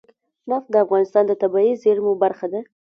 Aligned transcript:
نفت 0.49 0.67
د 0.71 0.75
افغانستان 0.85 1.23
د 1.27 1.33
طبیعي 1.41 1.73
زیرمو 1.83 2.13
برخه 2.23 2.47
ده. 2.53 2.61